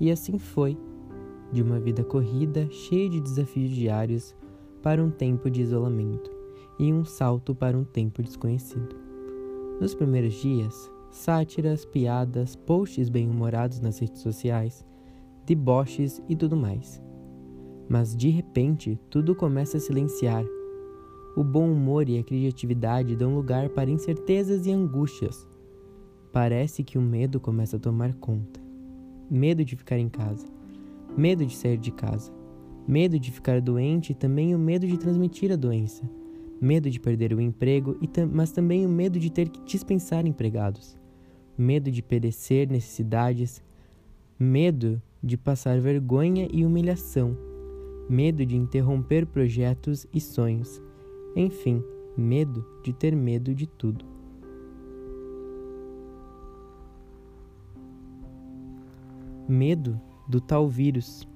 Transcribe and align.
E 0.00 0.10
assim 0.10 0.38
foi, 0.38 0.78
de 1.52 1.62
uma 1.62 1.80
vida 1.80 2.04
corrida, 2.04 2.68
cheia 2.70 3.08
de 3.08 3.20
desafios 3.20 3.70
diários, 3.70 4.36
para 4.82 5.02
um 5.02 5.10
tempo 5.10 5.50
de 5.50 5.60
isolamento 5.60 6.30
e 6.78 6.92
um 6.92 7.04
salto 7.04 7.54
para 7.54 7.76
um 7.76 7.84
tempo 7.84 8.22
desconhecido. 8.22 8.94
Nos 9.80 9.94
primeiros 9.94 10.34
dias, 10.34 10.90
sátiras, 11.10 11.84
piadas, 11.84 12.54
posts 12.54 13.08
bem-humorados 13.08 13.80
nas 13.80 13.98
redes 13.98 14.22
sociais, 14.22 14.84
deboches 15.44 16.22
e 16.28 16.36
tudo 16.36 16.56
mais. 16.56 17.02
Mas 17.88 18.14
de 18.14 18.28
repente, 18.28 19.00
tudo 19.10 19.34
começa 19.34 19.78
a 19.78 19.80
silenciar. 19.80 20.44
O 21.36 21.42
bom 21.42 21.70
humor 21.70 22.08
e 22.08 22.18
a 22.18 22.22
criatividade 22.22 23.16
dão 23.16 23.34
lugar 23.34 23.70
para 23.70 23.90
incertezas 23.90 24.66
e 24.66 24.72
angústias. 24.72 25.46
Parece 26.32 26.84
que 26.84 26.98
o 26.98 27.02
medo 27.02 27.40
começa 27.40 27.76
a 27.76 27.80
tomar 27.80 28.14
conta. 28.14 28.67
Medo 29.30 29.64
de 29.64 29.76
ficar 29.76 29.98
em 29.98 30.08
casa, 30.08 30.46
medo 31.16 31.44
de 31.44 31.54
sair 31.54 31.76
de 31.76 31.90
casa, 31.90 32.32
medo 32.86 33.18
de 33.18 33.30
ficar 33.30 33.60
doente 33.60 34.12
e 34.12 34.14
também 34.14 34.54
o 34.54 34.58
medo 34.58 34.86
de 34.86 34.96
transmitir 34.96 35.52
a 35.52 35.56
doença, 35.56 36.08
medo 36.58 36.88
de 36.88 36.98
perder 36.98 37.34
o 37.34 37.40
emprego, 37.40 37.94
mas 38.32 38.52
também 38.52 38.86
o 38.86 38.88
medo 38.88 39.18
de 39.18 39.30
ter 39.30 39.50
que 39.50 39.62
dispensar 39.64 40.26
empregados, 40.26 40.96
medo 41.56 41.90
de 41.90 42.02
perecer 42.02 42.70
necessidades, 42.70 43.62
medo 44.38 45.02
de 45.22 45.36
passar 45.36 45.78
vergonha 45.78 46.48
e 46.50 46.64
humilhação, 46.64 47.36
medo 48.08 48.46
de 48.46 48.56
interromper 48.56 49.26
projetos 49.26 50.06
e 50.14 50.20
sonhos, 50.20 50.80
enfim, 51.36 51.84
medo 52.16 52.64
de 52.82 52.94
ter 52.94 53.14
medo 53.14 53.54
de 53.54 53.66
tudo. 53.66 54.17
Medo 59.48 59.98
do 60.28 60.40
tal 60.40 60.68
vírus 60.68 61.26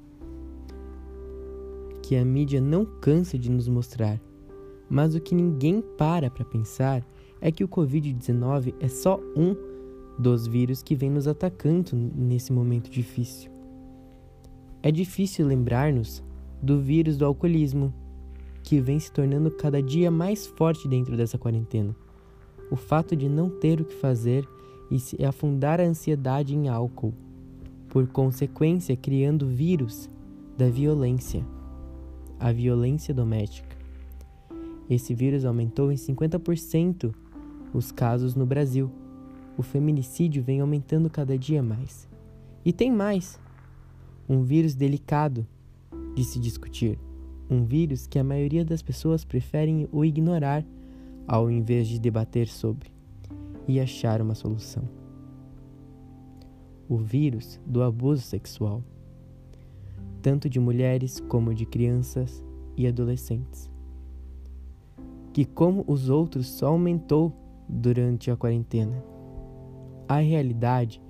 que 2.02 2.16
a 2.16 2.24
mídia 2.24 2.60
não 2.60 2.84
cansa 2.84 3.38
de 3.38 3.50
nos 3.50 3.68
mostrar. 3.68 4.20
Mas 4.90 5.14
o 5.14 5.20
que 5.20 5.34
ninguém 5.34 5.82
para 5.96 6.30
para 6.30 6.44
pensar 6.44 7.02
é 7.40 7.50
que 7.50 7.64
o 7.64 7.68
Covid-19 7.68 8.74
é 8.80 8.88
só 8.88 9.18
um 9.34 9.56
dos 10.18 10.46
vírus 10.46 10.82
que 10.82 10.94
vem 10.94 11.10
nos 11.10 11.26
atacando 11.26 11.96
nesse 12.14 12.52
momento 12.52 12.90
difícil. 12.90 13.50
É 14.82 14.90
difícil 14.90 15.46
lembrar-nos 15.46 16.22
do 16.60 16.78
vírus 16.78 17.16
do 17.16 17.24
alcoolismo, 17.24 17.94
que 18.62 18.78
vem 18.78 19.00
se 19.00 19.10
tornando 19.10 19.50
cada 19.50 19.82
dia 19.82 20.10
mais 20.10 20.46
forte 20.46 20.86
dentro 20.86 21.16
dessa 21.16 21.38
quarentena. 21.38 21.96
O 22.70 22.76
fato 22.76 23.16
de 23.16 23.28
não 23.28 23.48
ter 23.48 23.80
o 23.80 23.84
que 23.84 23.94
fazer 23.94 24.46
e 24.90 25.00
se 25.00 25.24
afundar 25.24 25.80
a 25.80 25.84
ansiedade 25.84 26.54
em 26.54 26.68
álcool, 26.68 27.14
por 27.92 28.06
consequência, 28.06 28.96
criando 28.96 29.46
vírus 29.46 30.08
da 30.56 30.66
violência, 30.66 31.44
a 32.40 32.50
violência 32.50 33.12
doméstica. 33.12 33.76
Esse 34.88 35.12
vírus 35.12 35.44
aumentou 35.44 35.92
em 35.92 35.96
50% 35.96 37.14
os 37.74 37.92
casos 37.92 38.34
no 38.34 38.46
Brasil. 38.46 38.90
O 39.58 39.62
feminicídio 39.62 40.42
vem 40.42 40.62
aumentando 40.62 41.10
cada 41.10 41.36
dia 41.36 41.62
mais. 41.62 42.08
E 42.64 42.72
tem 42.72 42.90
mais 42.90 43.38
um 44.26 44.42
vírus 44.42 44.74
delicado 44.74 45.46
de 46.14 46.24
se 46.24 46.40
discutir, 46.40 46.98
um 47.50 47.62
vírus 47.62 48.06
que 48.06 48.18
a 48.18 48.24
maioria 48.24 48.64
das 48.64 48.80
pessoas 48.80 49.22
preferem 49.22 49.86
o 49.92 50.02
ignorar 50.02 50.64
ao 51.28 51.50
invés 51.50 51.86
de 51.86 52.00
debater 52.00 52.48
sobre 52.48 52.90
e 53.68 53.78
achar 53.78 54.22
uma 54.22 54.34
solução. 54.34 55.01
O 56.88 56.98
vírus 56.98 57.60
do 57.66 57.82
abuso 57.82 58.22
sexual, 58.22 58.82
tanto 60.20 60.48
de 60.48 60.60
mulheres 60.60 61.20
como 61.20 61.54
de 61.54 61.64
crianças 61.64 62.44
e 62.76 62.86
adolescentes, 62.86 63.70
que, 65.32 65.44
como 65.44 65.84
os 65.86 66.08
outros, 66.08 66.46
só 66.48 66.68
aumentou 66.68 67.32
durante 67.68 68.30
a 68.30 68.36
quarentena. 68.36 69.02
A 70.08 70.18
realidade 70.18 71.00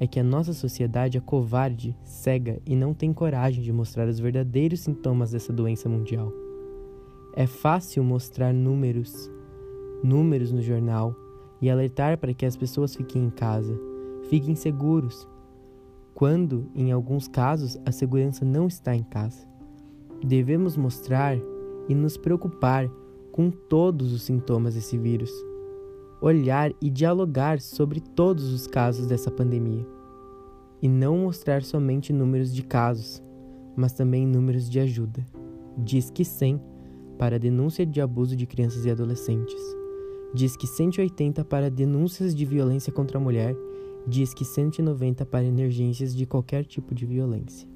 é 0.00 0.06
que 0.06 0.18
a 0.18 0.24
nossa 0.24 0.52
sociedade 0.52 1.18
é 1.18 1.20
covarde, 1.20 1.96
cega 2.02 2.60
e 2.64 2.74
não 2.74 2.94
tem 2.94 3.12
coragem 3.12 3.62
de 3.62 3.72
mostrar 3.72 4.08
os 4.08 4.18
verdadeiros 4.18 4.80
sintomas 4.80 5.32
dessa 5.32 5.52
doença 5.52 5.88
mundial. 5.88 6.32
É 7.34 7.46
fácil 7.46 8.02
mostrar 8.02 8.52
números, 8.52 9.30
números 10.02 10.52
no 10.52 10.62
jornal 10.62 11.14
e 11.60 11.68
alertar 11.70 12.18
para 12.18 12.32
que 12.32 12.46
as 12.46 12.56
pessoas 12.56 12.94
fiquem 12.94 13.24
em 13.24 13.30
casa, 13.30 13.78
fiquem 14.28 14.54
seguros, 14.54 15.28
quando, 16.14 16.70
em 16.74 16.92
alguns 16.92 17.28
casos, 17.28 17.78
a 17.86 17.92
segurança 17.92 18.44
não 18.44 18.66
está 18.66 18.94
em 18.94 19.02
casa. 19.02 19.46
Devemos 20.24 20.76
mostrar 20.76 21.38
e 21.88 21.94
nos 21.94 22.16
preocupar 22.16 22.88
com 23.30 23.50
todos 23.50 24.12
os 24.12 24.22
sintomas 24.22 24.74
desse 24.74 24.98
vírus 24.98 25.30
olhar 26.20 26.72
e 26.80 26.90
dialogar 26.90 27.60
sobre 27.60 28.00
todos 28.00 28.52
os 28.52 28.66
casos 28.66 29.06
dessa 29.06 29.30
pandemia. 29.30 29.86
E 30.80 30.88
não 30.88 31.18
mostrar 31.18 31.62
somente 31.62 32.12
números 32.12 32.54
de 32.54 32.62
casos, 32.62 33.22
mas 33.76 33.92
também 33.92 34.26
números 34.26 34.68
de 34.68 34.80
ajuda. 34.80 35.24
Diz 35.76 36.10
que 36.10 36.24
100 36.24 36.60
para 37.18 37.38
denúncia 37.38 37.84
de 37.84 38.00
abuso 38.00 38.36
de 38.36 38.46
crianças 38.46 38.84
e 38.84 38.90
adolescentes. 38.90 39.60
Diz 40.34 40.56
que 40.56 40.66
180 40.66 41.44
para 41.44 41.70
denúncias 41.70 42.34
de 42.34 42.44
violência 42.44 42.92
contra 42.92 43.18
a 43.18 43.20
mulher. 43.20 43.56
Diz 44.08 44.32
que 44.32 44.42
190 44.42 45.26
para 45.26 45.44
emergências 45.44 46.16
de 46.16 46.24
qualquer 46.24 46.64
tipo 46.64 46.94
de 46.94 47.04
violência. 47.04 47.68